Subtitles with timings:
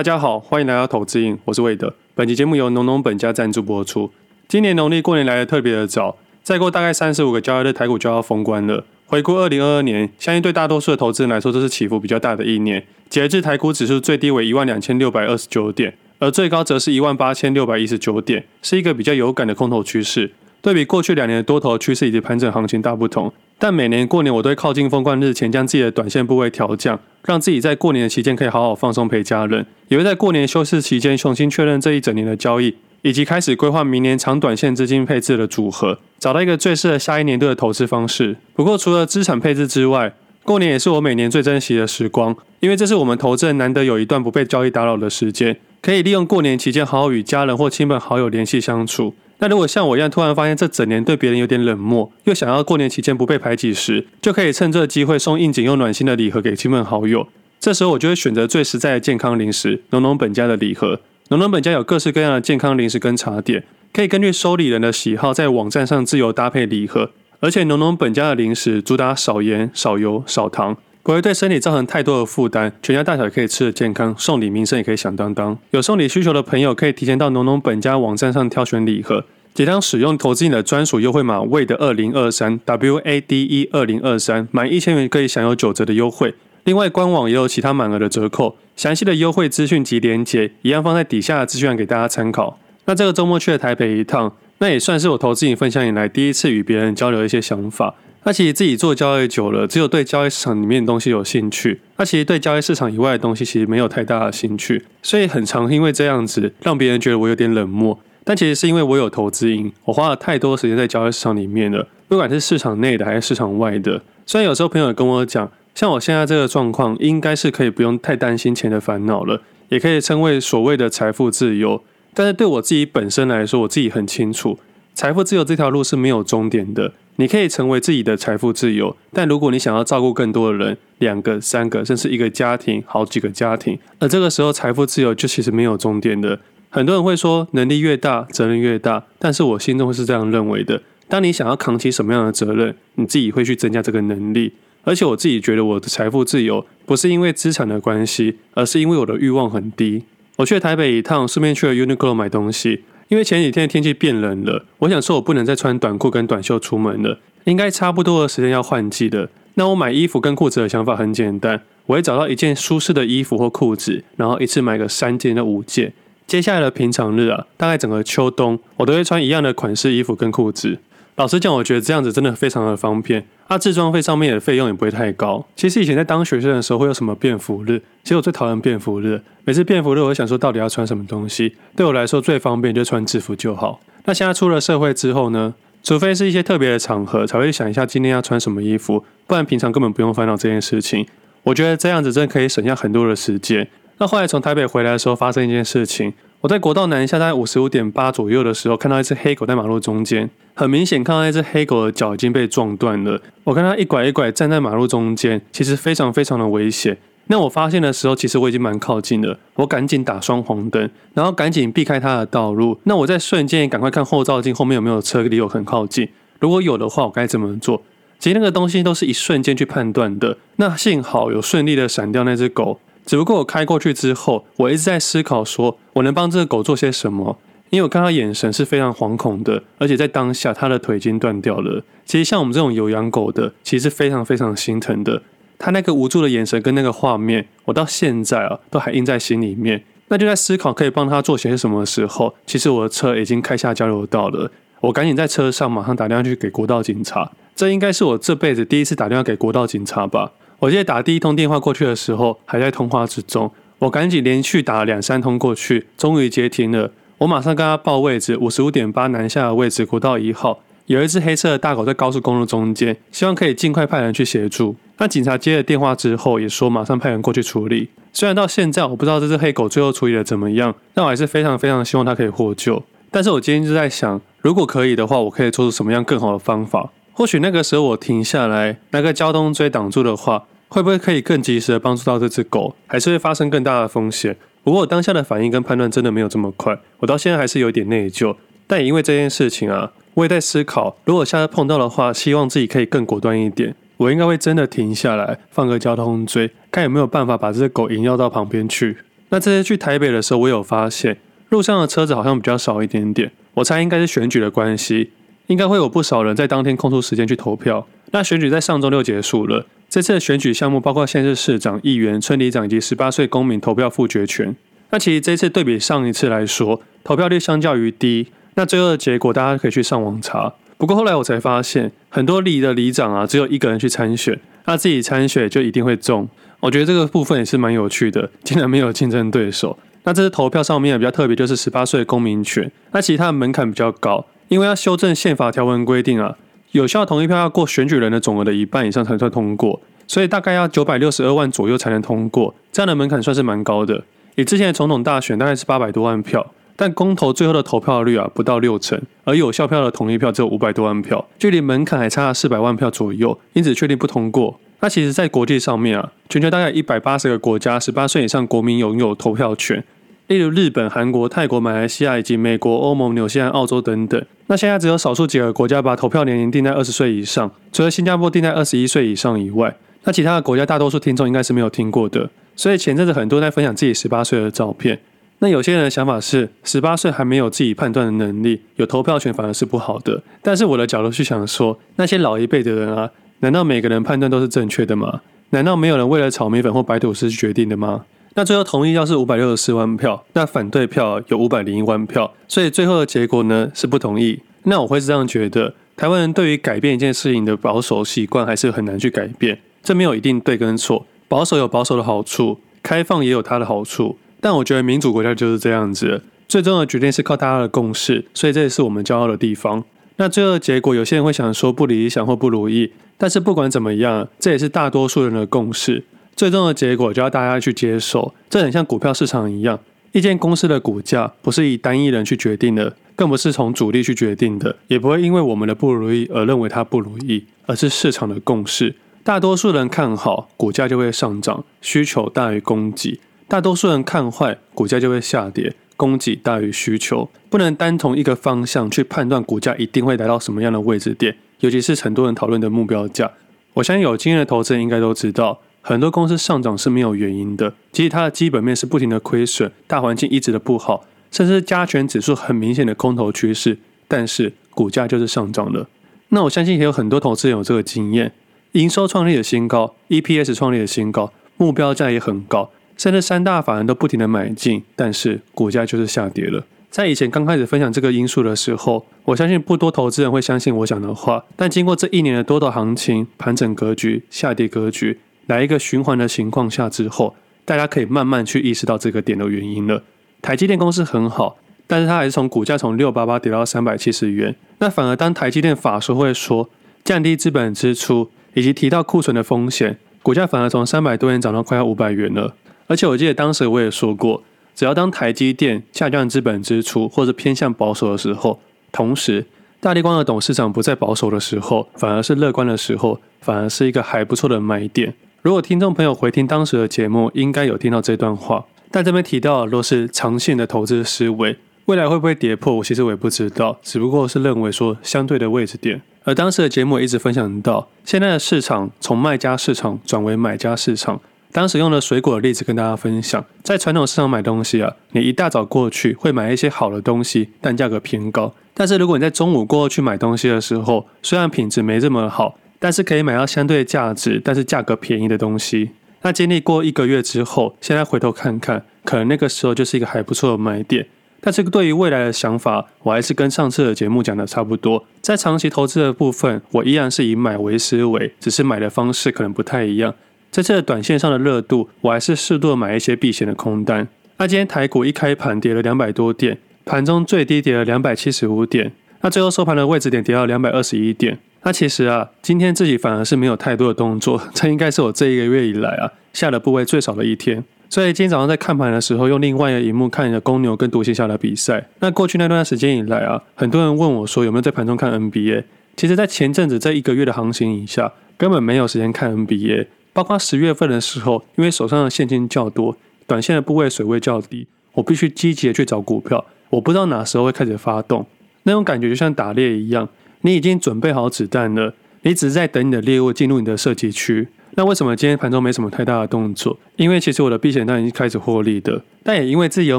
[0.00, 1.94] 大家好，欢迎来到投资瘾，我是魏德。
[2.14, 4.10] 本期节目由农农本家赞助播出。
[4.48, 8.86] 今年农历过年来得特别的早，再过大概三十五个交易日，台股就要封关了。
[9.04, 12.82] 回顾二零二二年，相信对大多数的投资人来说，这是起伏比较大的一年。
[13.10, 20.32] 截至台股指数最低为一万两千六百二十九点，而最高则是一万八千六百一十九点，是一个比较有感的空头趋势。
[20.62, 38.36] 对比过去两年的多头趋势以及盘整行情大不同，但每年过年我都会靠近封关日前将自己的短线部位调降，让自己在过年的期间可以好好放松陪家人，也会在过年休市期间重新确认这一整年的交易，以及开始规划明年长短线资金配置的组合，找到一个最适合下一年度的投资方式。
[38.54, 49.14] 不过除了资产配置之外，过年也是我每年最珍惜的时光，因为这是我们投资人难得有一段不被交易打扰的时间，可以利用过年期间好好与家人或亲朋好友联系相处。
[49.40, 57.26] 那如果像我一样突然发现这整年对别人有点冷漠，又想要过年期间不被排挤时，就可以趁这个机会送应景又暖心的礼盒给亲朋好友。
[57.58, 61.00] 这时候我就会选择最实在的健康零食——浓浓本家的礼盒。
[61.28, 67.10] 浓浓本家有各式各样的健康零食跟茶点，可以根据收礼人的喜好在网站上自由搭配礼盒。
[67.40, 70.76] 而且浓浓本家的零食主打少盐、少油、少糖。
[71.02, 75.58] 不会对身体造成太多的负担，全家大小也可以吃得健康，送礼名声也可以响当当。
[75.70, 86.34] 有送礼需求的朋友可以提前到农农本家网站上挑选礼盒，即将使用投资你的专属优惠码 WADE 二零二三 W A D E 二零二三，满一千元可以享有九折的优惠。
[86.64, 92.58] 另外官网也有其他满额的折扣，详细的优惠资讯及连接一样放在底下的资讯栏给大家参考。
[92.84, 97.94] 那这个周末去了台北一趟，那也算是我投资瘾分享以来第一次与别人交流一些想法。
[98.24, 101.80] 那其实自己做交易久了，只有对交易市场里面的东西有兴趣。
[101.96, 104.84] 那其实对交易市场以外的东西，其实没有太大的兴趣。
[105.02, 107.98] 所以很常因为这样子，让别人觉得我有点冷漠。
[108.22, 114.02] 但其实是因为我有投资瘾，我花了太多时间在交易市场里面了，不管是市场内的还是市场外的。
[114.26, 121.82] 虽然有时候朋友跟我讲，像我现在这个状况，应该是可以不用太担心钱的烦恼了，也可以称为所谓的财富自由。
[122.12, 124.58] 但是对我自己本身来说，我自己很清楚，
[124.94, 126.92] 财富自由这条路是没有终点的。
[127.16, 136.40] 你可以成为自己的财富自由，但如果你想要照顾更多的人，两个、三个，甚至一个家庭、好几个家庭，而这个时候财富自由就其实没有终点的。
[136.70, 140.80] 很多人会说，能力越大，责任越大，但是我心中是这样认为的。
[141.08, 144.54] 当你想要扛起什么样的责任，你自己会去增加这个能力。
[144.84, 150.04] 而且我自己觉得，我的财富自由不是因为资产的关系，而是因为我的欲望很低。
[150.36, 152.84] 我去台北一趟，顺便去了 Uniqlo 买东西。
[153.10, 159.28] 因为前几天的天气变冷了，我想说我不能再穿短裤跟短袖出门了，应该差不多的时间要换季了。
[159.54, 165.92] 那我买衣服跟裤子的想法很简单，我会找到一件舒适的衣服或裤子，然后一次买个三件到五件。
[166.28, 170.78] 接下来的平常日啊，大概整个秋冬，我都会穿一样的款式衣服跟裤子。
[171.20, 173.22] 老实讲，我觉得这样子真的非常的方便。
[173.46, 175.46] 啊，置装费上面的费用也不会太高。
[175.54, 177.78] 其实以前在当学生的时候，会有什么便服日？
[178.02, 179.20] 其实我最讨厌便服日。
[179.44, 181.54] 每次便服日，我就想说到底要穿什么东西？
[181.76, 183.78] 对我来说最方便就穿制服就好。
[184.06, 185.52] 那现在出了社会之后呢？
[185.82, 191.06] 除非是一些特别的场合，才会想一下今天要穿什么衣服，不然平常根本不用烦恼这件事情。
[191.42, 193.68] 我觉得这样子真的可以省下很多的时间。
[193.98, 196.14] 那后来从台北回来的时候，发生一件事情。
[196.42, 203.20] 我在国道南下大概五十五点八左右的时候，看到一只黑狗在马路中间，很明显看到那只黑狗的脚已经被撞断了。
[203.44, 206.96] 我看它一拐一拐站在马路中间，其实非常非常的危险。
[207.26, 212.80] 那我发现的时候，其实我已经蛮靠近了，我赶紧打双黄灯，然后赶紧避开它的道路。
[212.84, 216.08] 那我在瞬间赶快看后照镜后面有没有车离我很靠近，
[216.38, 217.82] 如果有的话，我该怎么做？
[218.18, 220.38] 其实那个东西都是一瞬间去判断的。
[220.56, 222.80] 那幸好有顺利的闪掉那只狗。
[223.10, 227.36] 只不过我开过去之后，我一直在思考，说我能帮这个狗做些什么？
[227.70, 231.82] 因为我看它眼神是非常惶恐的，而且在当下它的腿已经断掉了。
[232.04, 235.24] 其实像我们这种有养狗的，其实是非常非常心疼的。
[235.58, 239.82] 它那个无助的眼神跟那个画面，我到现在啊都还印在心里面。
[240.06, 244.52] 那就在思考可以帮它做些什么的时候，其实我的车已经开下交流道了。
[244.82, 247.32] 我赶紧在车上马上打电话去给国道警察。
[247.56, 250.30] 这应该是我这辈子第一次打电话给国道警察吧。
[250.60, 253.50] 我记得打第一通电话过去的时候，还在通话之中。
[253.78, 256.92] 我赶紧连续打了两三通过去，终于接听了。
[257.16, 264.76] 我马上跟他报位置，五十五点八南下的位置，国道一号，有一只黑色的大狗在高速公路中间，希望可以尽快派人去协助。
[264.98, 267.88] 那警察接了电话之后，也说马上派人过去处理。
[268.12, 272.82] 虽然到现在我不知道这只黑狗最后处理的怎么样，但我还是非常非常希望它可以获救。
[273.10, 276.90] 但是我今天就在想，如果可以的话，我可以做出什么样更好的方法？
[277.20, 282.74] 或许那个时候我停下来，拿个交通锥挡住的话，会不会可以更及时的帮助到这只狗？
[282.86, 284.34] 还是会发生更大的风险？
[284.64, 288.34] 不过我当下的反应跟判断真的没有这么快，我到现在还是有点内疚。
[288.66, 293.74] 但也因为这件事情啊，我也在思考，如果下次碰到的话，希望自己可以更果断一点。
[293.98, 298.96] 我应该会真的停下来，放个交通锥，看有没有办法把这只狗引诱到旁边去。
[299.28, 301.18] 那这次去台北的时候，我有发现
[301.50, 303.30] 路上的车子好像比较少一点点。
[303.52, 305.10] 我猜应该是选举的关系，
[305.50, 307.84] 应该会有不少人在当天空出时间去投票。
[308.12, 314.54] 那选举在上周六结束了，这次的选举项目包括县市市长、议员、村里长以及十八岁公民投票复决权。
[314.90, 318.28] 那其实这次对比上一次来说，投票率相较于低。
[318.54, 320.54] 那最后的结果大家可以去上网查。
[320.78, 326.28] 不过后来我才发现，很多里的里长啊，只有一个人去参选，那自己参选就一定会中。
[326.60, 329.76] 我觉得这个部分也是蛮有趣的，竟然没有竞争对手。
[330.04, 332.70] 那这次投票上面比较特别，就是十八岁公民权。
[332.92, 336.36] 那其实它的门槛比较高，因为要修正宪法条文规定啊，
[336.72, 342.52] 有效同意票要过选举人的总额的一半以上才算通过，所以大概要九百六十二万左右才能通过。
[342.72, 344.02] 这样的门槛算是蛮高的。
[344.34, 354.58] 以之前的总统大选大概是八百多万票，但公投最后的投票率啊不到六成，而有效票的同意票只有五百多万票，距离门槛还差四百万票左右，因此确定不通过。
[354.80, 359.84] 那其实，在国际上面啊，全球大概一百八十个国家，十八岁以上国民拥有投票权，
[360.30, 364.24] 例如日本、韩国、泰国、马来西亚以及美国、欧盟、纽西兰、澳洲等等。
[364.46, 369.74] 那现在只有少数几个国家把投票年龄定在二十岁以上，除了新加坡定在二十一岁以上以外，
[370.04, 372.30] 那其他的国家大多数听众应该是没有听过的。
[372.54, 375.00] 所以前阵子很多在分享自己十八岁的照片。
[375.40, 380.22] 那有些人的想法是，十八岁还没有自己判断的能力，有投票权反而是不好的。
[380.42, 383.10] 但是我的角度去想说，那些老一辈的人啊。
[383.40, 385.22] 难道每个人判断都是正确的吗？
[385.50, 388.04] 难道没有人为了炒米粉或白吐司去决定的吗？
[388.34, 394.40] 那最后同意票是五百六十四万票，那反对票有五百零一万票，所以最后的结果呢是不同意。
[394.62, 404.18] 那我会是这样觉得，台湾人对于改变一件事情的保守习惯还是很难去改变，这没有一定对跟错，保守有保守的好处，开放也有它的好处。
[404.40, 409.82] 但我觉得民主国家就是这样子，最终的决定是靠大家的共识，所以这也是我们骄傲的地方。
[410.16, 412.92] 那最后的结果，有些人会想说不理想或不如意。
[413.16, 416.04] 但是不管怎么样，这也是大多数人的共识。
[416.40, 418.32] 最终的结果就要大家去接受。
[418.48, 419.78] 这很像股票市场一样，
[420.12, 428.94] 一间公司的股价不是以单一人去决定的，更不是从主力去决定的，也不会因为我们的不如意而认为它不如意，而是市场的共识。
[429.22, 437.28] 大多数人看好，股价就会上涨，需求大于供给；大多数人看坏，股价就会下跌，供给大于需求。
[437.50, 441.36] 不能单从一个方向去判断股价一定会来到什么样的位置点。
[441.58, 443.30] 尤其是很多人讨论的目标价，
[443.74, 447.74] 我相信有经验的投资人应该都知道，很多公司上涨是没有原因的。
[447.92, 455.88] 其实它的基本面是不停的亏损，大环境一直的不好，甚至加权指数很明显的空头趋势，但是股价就是上涨了。
[456.28, 458.32] 那我相信也有很多投资人有这个经验，
[458.72, 466.64] 营收创立的新高，EPS 创立的新高，目标价也很高，甚至三大法人都不停的买进，但是股价就是下跌了。
[466.88, 471.44] 在以前刚开始分享这个因素的时候，我相信不多投资人会相信我讲的话。
[471.56, 477.34] 但经过这一年的多头行情、盘整格局、下跌格局，来一个循环的情况下之后，
[477.64, 480.02] 大家可以慢慢去意识到这个点的原因了。
[480.42, 484.54] 台积电公司很好，但是它还是从股价从六八八跌到三百七十元。
[484.78, 486.70] 那反而当台积电法说会说
[487.04, 492.54] 降低资本支出，以及提到库存的风险，股价反而从三百多元涨到快要五百元了。
[492.86, 494.42] 而且我记得当时我也说过。
[494.72, 498.60] 只要当台积电下降资本支出或者偏向保守的时候，
[498.90, 499.44] 同时
[499.78, 505.12] 大立光的董事长不再保守的时候，反而是乐观的时候，反而是一个还不错的买点。
[505.42, 508.66] 如果听众朋友回听当时的节目，应该有听到这段话。
[508.90, 516.02] 但这边提到的都是长线的投资思维，未来会不会跌破，我其实我也不知道，只不过是认为说相对的位置点。
[516.24, 521.18] 而当时的节目一直分享到，现在的市场从卖家市场转为买家市场。
[521.52, 528.52] 当时用的水果的例子跟大家分享，在传统市场买东西啊，你一大早过去会买一些好的东西，但价格偏高。
[528.74, 535.90] 但是如果你在中午过后去买东西的时候，虽然品质没这么好，但是可以买到相对价值，但是价格便宜的东西。
[536.22, 541.06] 那经历过一个月之后，现在回头看看，可能那个时候就是一个还不错的买点。
[541.42, 545.06] 但是对于未来的想法，我还是跟上次的节目讲的差不多。
[545.22, 550.14] 在长期投资的部分，我依然是以买为思维，只是买的方式可能不太一样。
[550.50, 554.08] 在这短线上的热度，我还是适度的买一些避险的空单。
[554.36, 561.38] 那今天台股一开盘跌了两百多点，盘中最低跌了两百七十五点，那最后收盘的位置点跌到两百二十一点。
[561.62, 567.64] 那其实啊，今天自己反而是没有太多的动作，这应该是我这一个月以来啊下的部位最少的一天。
[567.88, 571.88] 所以今天早上在看盘的时候，用另外一个荧幕看着公牛跟独行侠的比赛。
[571.98, 575.64] 那过去那段时间以来啊，很多人问我说有没有在盘中看 NBA。
[575.96, 579.88] 其实，在前阵子这一个月的行情以下，根本没有时间看 NBA。
[580.12, 586.46] 包括十月份的时候，因为手上的现金较多，短线的部位水位较低，我必须积极的去找股票。
[586.70, 588.24] 我不知道哪时候会开始发动，
[588.62, 590.08] 那种感觉就像打猎一样，
[590.42, 594.48] 你已经准备好子弹了，你只是在等你的猎物进入你的射击区。
[594.74, 596.78] 那为什么今天盘中没什么太大的动作？
[596.96, 599.98] 因为其实我的避险单已经开始获利的，但也因为自己有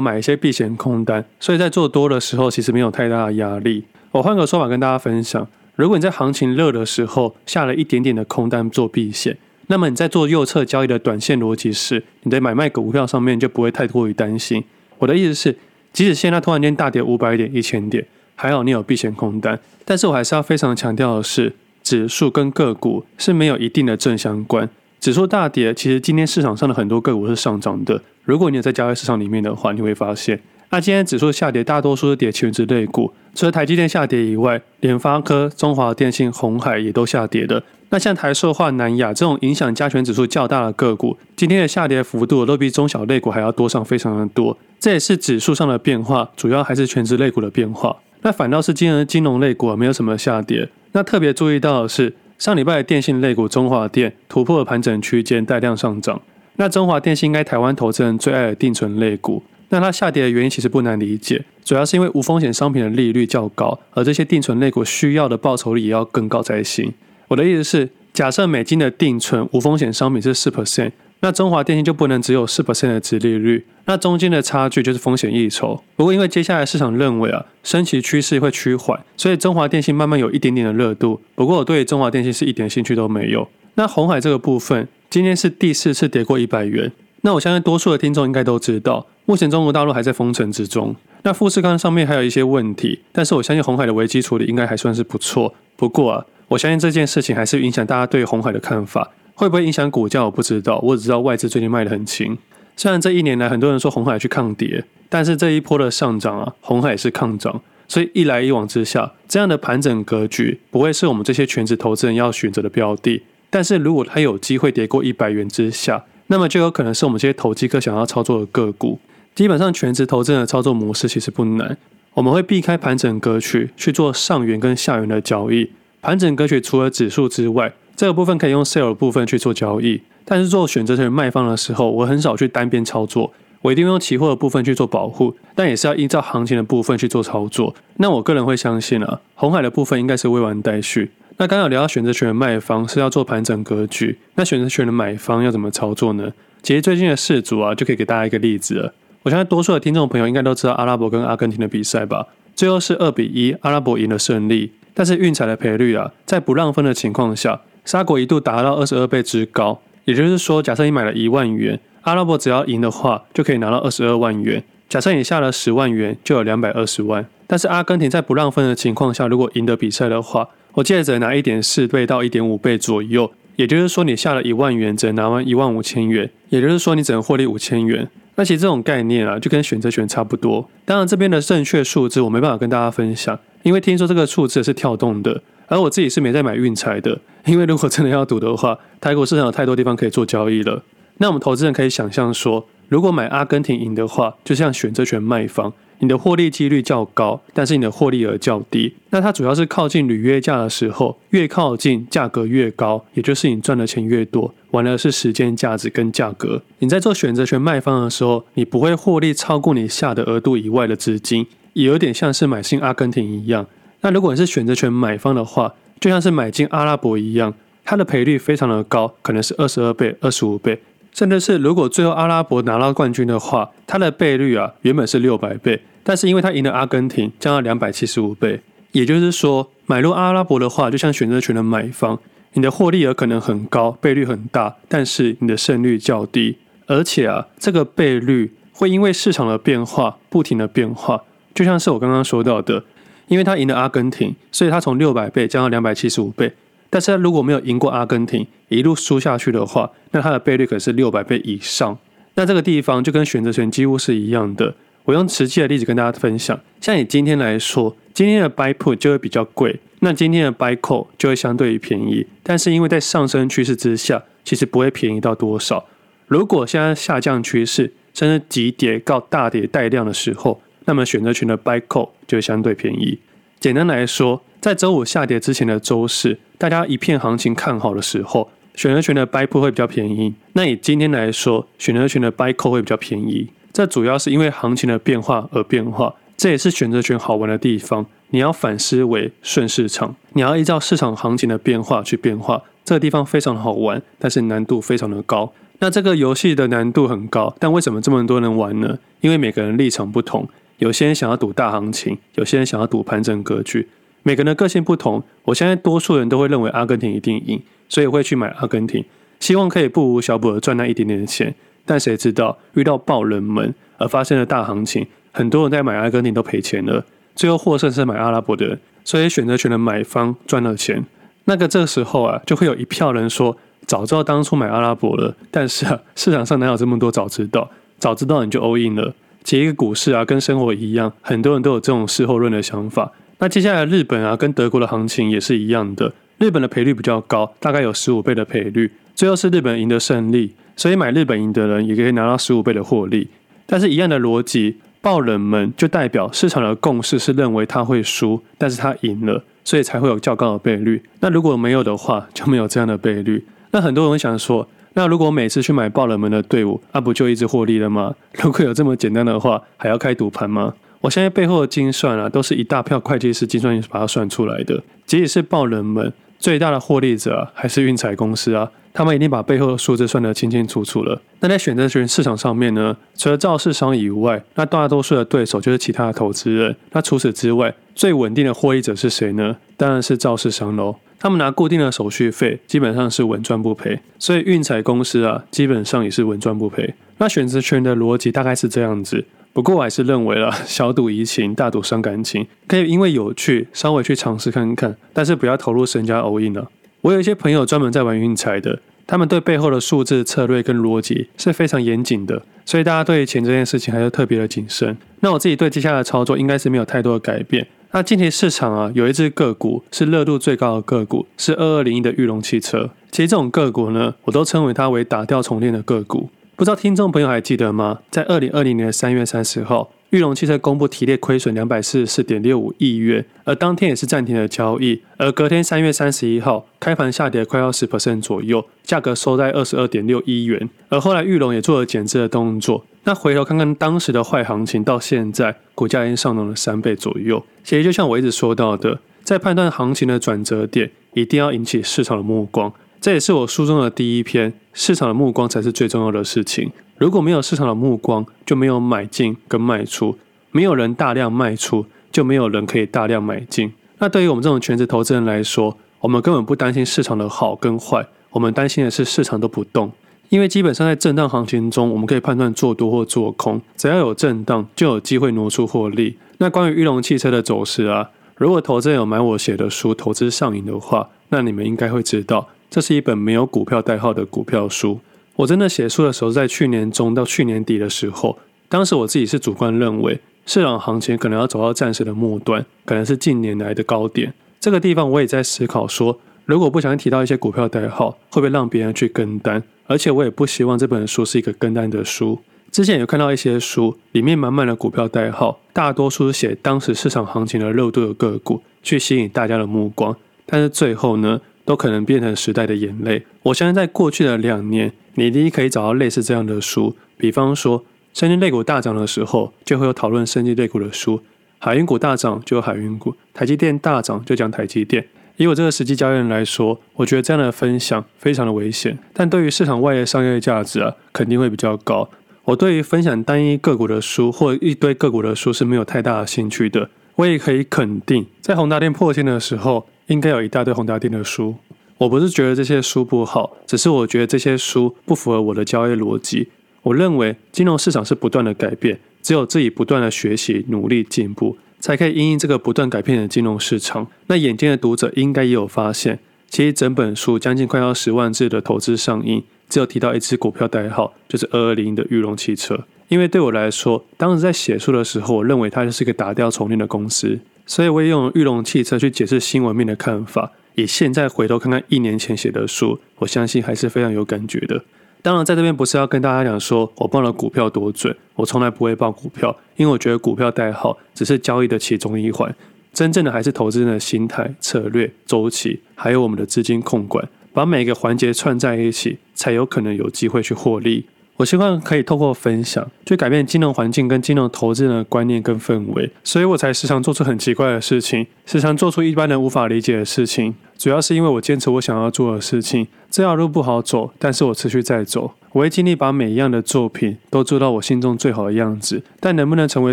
[0.00, 3.84] 买一些避险空单，所以在做多的时候其实没有太大的压力。
[4.12, 5.46] 我换个说法跟大家分享：
[5.76, 9.36] 如果你在行情热的时候下了一点点的空单做避险，
[9.68, 14.64] 那么你在做右侧交易的短线逻辑是，你在买卖股票上面就不会太过于担心。
[14.98, 15.58] 我的意思是，
[15.92, 18.06] 即使现在突然间大跌五百点、一千点，
[18.42, 21.54] 还好你有避险空单，但是我还是要非常强调的是。
[21.84, 24.68] 指数跟个股是没有一定的正相关。
[24.98, 28.02] 指数大跌，其实今天市场上的很多个股是上涨的。
[28.24, 37.62] 如果你有在交易市场里面的话，你会发现，那今天指数下跌，大多数是跌全值类股，除了台积电下跌以外，联发科、中华电信、鸿海也都下跌的。
[37.90, 44.58] 那像台塑化、南亚这种影响加权指数较大的个股，今天的下跌幅度都比中小类股还要多上非常的多。
[44.80, 47.96] 这也是指数上的变化，主要还是全值类股的变化。
[48.22, 50.68] 那反倒是今日金融类股没有什么下跌。
[50.92, 56.20] 那特别注意到的是，上礼拜的电信类股中华电突破了盘整区间，带量上涨。
[56.56, 66.92] 那中华电信应该台湾投资人最爱的定存类股，那它下跌的原因其实不难理解，主要是因为无风险商品的利率较高，而这些定存类股需要的报酬率也要更高才行。
[67.28, 70.92] 我的意思是，假设美金的定存无风险商品是四 percent。
[71.24, 75.80] 那中华电信就不能只有四 percent 的殖利率，那中间的差距就是风险溢酬。
[75.94, 81.20] 不过因为接下来市场认为啊，升息趋势会趋缓，所以中华电信慢慢有一点点的热度。
[81.36, 83.48] 不过我对中华电信是一点兴趣都没有。
[83.74, 86.90] 那红海这个部分，今天是第四次跌过一百元。
[87.20, 90.96] 那我相信多数的听众应该都知道，目前中国大陆还在封城之中。
[91.22, 95.54] 那富士康上面还有一些问题，但是我相信红海的危机处理应该还算是不错。
[95.76, 99.12] 不过啊，我相信这件事情还是影响大家对红海的看法。
[99.34, 100.24] 会不会影响股价？
[100.24, 102.36] 我不知道，我只知道外资最近卖得很轻。
[102.76, 107.60] 虽然这一年来很多人说红海去抗跌，但是这一波的上涨啊，红海也是抗涨。
[107.88, 113.22] 所以一来一往之下，这样的盘整格局不会是我们这些全职投资人要选择的标的。
[113.50, 118.98] 但是如果它有机会跌过一百元之下，那么就有可能是我们这些投机客想要操作的个股。
[119.34, 121.76] 基本上全职投资人的操作模式其实不难，
[122.14, 125.70] 我们会避开盘整格局去做上缘跟下缘的交易。
[126.00, 137.72] 盘整格局除了指数之外，这个部分可以用 sell 的部分去做交易，但是做选择权卖方的时候，我很少去单边操作，我一定用期货的部分去做保护，但也是要依照行情的部分去做操作。
[137.98, 141.12] 那我个人会相信啊，红海的部分应该是未完待续。
[141.36, 146.32] 那刚刚聊到选择权的卖方是要做盘整格局，那选择权的买方要怎么操作呢？
[146.60, 148.92] 其实最近的世足啊，就可以给大家一个例子了。
[149.22, 152.26] 我相信多数的听众朋友应该都知道阿拉伯跟阿根廷的比赛吧？
[152.56, 157.60] 最后是二比一，阿拉伯赢了胜利，但是运彩的赔率啊，在不让分的情况下。
[157.84, 164.62] 沙果一度达到二十二倍之高，也就是说，假设你买了一万元，阿拉伯只要赢的话，就可以拿到二十二万元。
[164.88, 167.26] 假设你下了十万元，就有两百二十万。
[167.46, 173.30] 但是阿根廷在不让分的情况下，如果赢得比赛的话，我记得只能拿一点四倍到一点五倍左右。
[173.56, 176.30] 也就是说，你下了一万元，只能拿完一万五千元。
[176.48, 178.08] 也就是说，你只能获利五千元。
[178.36, 180.66] 那其实这种概念啊，就跟选择权差不多。
[180.86, 185.42] 当然，这边的正确数字我没办法跟大家分享，因为听说这个数字是跳动的。
[185.66, 190.82] 而我自己是没在买运彩的，因为如果真的要赌的话，台股市场有太多地方可以做交易了。
[191.18, 198.94] 那我们投资人可以想象说，如果买阿根廷赢的话，就像选择权卖方，你的获利几率较高，但是你的获利额较低。
[199.10, 204.52] 那它主要是靠近履约价的时候，越靠近价格越高，也就是你赚的钱越多。
[204.72, 206.62] 玩的是时间价值跟价格。
[206.80, 213.66] 你在做选择权卖方的时候，你不会获利超过你下的额度以外的资金，也有点像是买进阿根廷一样。
[214.02, 217.54] 那如果你是选择权买方的话，就像是买进阿拉伯一样，
[217.84, 220.82] 它的赔率非常的高，可能是二十二倍、二十五倍，
[221.12, 228.60] 甚至是如果最后阿拉伯拿到冠军的话，它的倍率啊原本是六百倍，但是因为它赢了阿根廷，降到两百七十五倍。
[228.90, 232.18] 也就是说，买入阿拉伯的话，就像选择权的买方，
[232.54, 241.22] 你的获利额可能很高，倍率很大，但是你的胜率较低，而且啊，这个倍率会因为市场的变化不停的变化，
[241.54, 242.82] 就像是我刚刚说到的。
[243.28, 246.52] 因为他赢了阿根廷，所以他从六百倍降到两百七十五倍。
[246.90, 251.96] 但是他如果没有赢过阿根廷，一路输下去的话，那他的倍率可是六百倍以上。
[252.34, 254.74] 那这个地方就跟选择权几乎是一样的。
[255.04, 262.26] 我用实际的例子跟大家分享，像以今天来说，今天的 buy put 就会比较贵，那今天的 buy call 就会相对于便宜。
[262.42, 265.84] 但是因为在上升趋势之下，其实不会便宜到多少。
[266.28, 273.18] 如果现在下降趋势，甚至急跌到大跌带量的时候，那么选择权的 buy call 就相对便宜。
[273.60, 280.34] 简单来说，在周五下跌之前的周四，大家一片行情看好的时候，选择权的 buy put 会比较便宜。
[280.54, 283.48] 那以今天来说，选择权的 buy call 会比较便宜。
[283.72, 288.04] 这主要是因为行情的变化而变化，这也是选择权好玩的地方。
[288.30, 292.62] 你要反思为顺市场，你要依照市场行情的变化去变化。
[292.84, 295.52] 这个地方非常好玩，但是难度非常的高。
[295.78, 298.98] 那这个游戏的难度很高，但为什么这么多人玩呢？
[299.20, 300.48] 因为每个人立场不同，
[300.82, 303.88] 有些人想要赌大行情，有些人想要赌盘整格局，
[304.24, 305.22] 每个人的个性不同。
[305.44, 309.04] 我相信多数人都会认为阿根廷一定赢，所以会去买阿根廷，
[309.38, 311.54] 希望可以不无小补的赚那一点点的钱。
[311.86, 321.04] 但谁知道遇到爆冷门而发生了大行情，很多人在买阿根廷都赔钱了，最后获胜是买阿拉伯的人，所以选择权的买方赚了钱。
[321.44, 325.36] 那个这时候啊，就会有一票人说，早知道当初买阿拉伯了。
[325.52, 327.70] 但是啊，市场上哪有这么多早知道？
[328.00, 329.14] 早知道你就 all in 了。
[329.42, 333.12] 结一个股市啊，跟生活一样，很多人都有这种事后论的想法。
[333.38, 336.12] 那接下来日本啊，跟德国的行情也是一样的。
[336.38, 343.28] 日本的赔率比较高，大概有十五倍的赔率，最后是日本赢得胜利，所以买日本赢的人也可以拿到十五倍的获利。
[343.66, 349.44] 但是，一样的逻辑，爆冷门就代表市场的共识是认为他会输，但是他赢了。
[349.64, 351.00] 所以才会有较高的倍率。
[351.20, 353.46] 那如果没有的话，就没有这样的倍率。
[353.70, 358.14] 那很多人想说，那如果每次去买爆冷门的队伍，那、不就一直获利了吗？
[358.42, 360.74] 如果有这么简单的话，还要开赌盘吗？
[361.00, 364.82] 我相信背后的精算啊，都是一大票会计师精算把它算出来的。
[365.04, 368.70] 即使是爆冷门，最大的获利者、啊、还是运彩公司啊。
[368.94, 371.18] 他们已经把背后的数字算得清清楚楚了。
[371.40, 376.76] 那在选择权市场上面呢，除了造市商以外，那大多数的对手就是其他的投资人。
[376.92, 379.56] 那除此之外，最稳定的获利者是谁呢？
[379.78, 380.96] 当然是造市商喽。
[381.22, 384.00] 他们拿固定的手续费，基本上是稳赚不赔。
[384.18, 386.94] 所以运彩公司啊，基本上也是稳赚不赔。
[387.18, 389.24] 那选择权的逻辑大概是这样子。
[389.52, 392.48] 不过我还是认为啦，小赌怡情，大赌伤感情。
[392.66, 396.68] 可以因为有趣，稍微去尝试看看，但是不要投入身家 all in 了。
[397.02, 404.96] 我有一些朋友专门在玩运彩的，他们对背后的数字策略跟逻辑是非常严谨的，所以大家对钱这件事情还是特别的谨慎。
[405.20, 407.64] 那我自己对接下来的操作应该是没有太多的改变。
[407.94, 412.88] 那近期市场啊，有一只个股是热度最高的个股，是二二零一的裕隆汽车。
[413.10, 416.30] 其实这种个股呢，我都称为它为打掉重练的个股。
[416.56, 417.98] 不知道听众朋友还记得吗？
[418.10, 419.90] 在二零二零年的三月三十号。
[420.08, 425.00] 裕隆汽车公布提列亏损两百四十四点六五亿元，而当天也是暂停了交易。
[425.16, 430.68] 而隔天三月三十一号开盘下跌快要十 percent 左右，价格收在二十二点六一元。
[430.90, 432.84] 而后来裕隆也做了减资的动作。
[433.04, 437.44] 那回头看看当时的坏行情，到现在股价已经上涨了三倍左右。
[437.64, 442.72] 其实就像我一直说到的，在判断行情的转折点，一定要引起市场的目光。
[443.00, 446.70] 这也是我书中的第一篇，市场的目光才是最重要的事情。
[446.96, 450.16] 如果没有市场的目光，就没有买进跟卖出；
[450.52, 453.72] 没有人大量卖出，就没有人可以大量买进。
[453.98, 459.90] 那对于我们这种全职投资人来说，我们根本不担心市场的好跟坏，我们担心的是市场都不动。
[460.32, 466.16] 因为基本上在震荡行情中，我们可以判断做多或做空，只要有震荡，就有机会挪出获利。
[466.38, 475.00] 那关于裕隆汽车的走势啊，如果投资人有买我写的书《投资上瘾》的话，那你们应该会知道，这是一本没有股票代号的股票书。
[475.36, 478.38] 我真的写书的时候，在去年中到去年底的时候，
[478.70, 484.32] 当时我自己是主观认为市场行情可能要走到暂时的末端，可能是近年来的高点。
[484.58, 489.62] 这个地方我也在思考说，如果不小心提到一些股票代号，会不会让别人去跟单？
[489.86, 492.40] 而且我也不希望这本书是一个跟单的书。
[492.70, 503.24] 之前有看到一些书，里面满满的股票代号，大多数写当时市场行情的热度的个股，去吸引大家的目光，但是最后呢，都可能变成时代的眼泪。
[503.42, 511.18] 我相信在过去的两年，你一定可以找到类似这样的书，比方说，生技类股大涨的时候，就会有讨论生技类股的书；
[511.58, 515.06] 海运股大涨就有海运股；台积电大涨就讲台积电。
[515.36, 522.08] 以我这个实际交易人来说，我觉得这样的分享非常的危险，但对于市场外的商业价值啊，肯定会比较高。
[522.44, 526.90] 我对于分享单一个股的书或一堆个股的书是没有太大的兴趣的。
[527.16, 531.54] 我也可以肯定，在宏达电破千的时候，应该有一大堆宏达电的书。
[531.98, 536.48] 我不是觉得这些书不好，只是我觉得这些书不符合我的交易逻辑。
[536.82, 544.06] 我认为金融市场是不断的改变，只有自己不断的学习、努力进步，才可以因应这个不断改变的金融市场。
[544.28, 552.86] 那眼尖的读者应该也有发现，其实整本书将近快要十万字的投资上映，只有提到一支股票代号，就是二二零的裕隆汽车。
[553.08, 560.52] 因为对我来说，当时在写书的时候，我认为它就是一个打掉重练的公司，所以我也用裕隆汽车去解释新闻面的看法。
[560.76, 564.84] 以现在回头看看一年前写的书，我相信还是非常有感觉的。
[565.22, 572.52] 当然，在这边不是要跟大家讲说我报了股票多准，我从来不会报股票，因为我觉得股票代号只是交易的其中一环，
[572.92, 581.06] 真正的还是投资人的心态、策略、周期，还有我们的资金控管，把每个环节串在一起，才有可能有机会去获利。
[581.42, 590.54] 我希望可以透过分享，去改变金融环境跟金融投资人的观念跟氛围，所以我才时常做出很奇怪的事情，时常做出一般人无法理解的事情。
[590.78, 595.32] 主要是因为我坚持我想要做的事情，这条路不好走，但是我持续在走。
[595.50, 599.92] 我会尽力把每一样的作品都做到我心中最好的样子，但能不能成为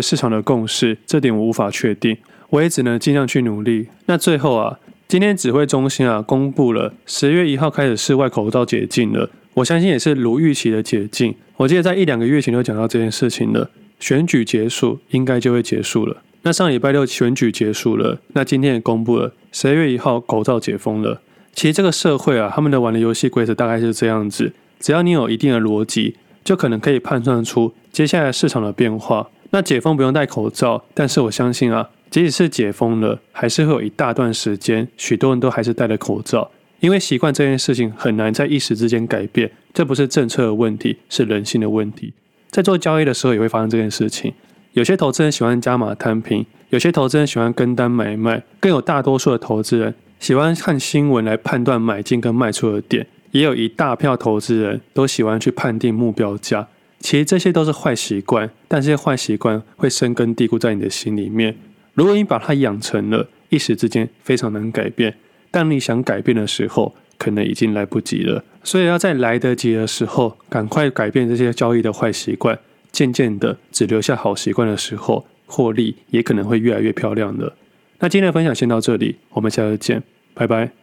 [0.00, 2.16] 市场的共识，这点我无法确定。
[2.50, 3.88] 我也只能尽量去努力。
[4.06, 9.28] 那最后啊，今天指挥中心啊公布了十月一号开始室外口罩解禁了。
[9.60, 11.34] 我相信也是如预期的解禁。
[11.56, 13.70] 我记得在一两个月前就讲到这件事情了。
[13.98, 16.22] 选举结束，应该就会结束了。
[16.42, 21.20] 那上礼拜六选举结束了，那今天也公布了十二月一号口罩解封了。
[21.52, 29.28] 其实这个社会啊，他们的玩的游戏规则大概是这样子：只要你有一定的逻辑，就可能可以判断出接下来市场的变化。
[29.50, 36.50] 那解封不用戴口罩，但是我相信啊，即使是解封了，还是会有一大段时间，许多人都还是戴着口罩。
[36.80, 42.12] 因为习惯这件事情很难在一时之间改变，这不是政策的问题，是人性的问题。
[42.50, 44.32] 在做交易的时候也会发生这件事情。
[44.72, 56.68] 有些投资人喜欢加码摊平，有些投资人喜欢跟单买卖，更有大多数的投资人喜欢看新闻来判断买进跟卖出的点，也有一大票投资人都喜欢去判定目标价。
[56.98, 61.56] 其实这些都是坏习惯，但这些坏习惯会深根蒂固在你的心里面。
[61.94, 65.16] 如果你把它养成了，一时之间非常难改变。
[65.50, 68.44] 当你想改变的时候，可能已经来不及了。
[68.62, 72.58] 所以要在来得及的时候，赶快改变这些交易的坏习惯。
[72.92, 77.54] 渐渐的，只留下好习惯的时候，获利也可能会越来越漂亮了。
[78.00, 80.02] 那今天的分享先到这里，我们下次见，
[80.34, 80.79] 拜拜。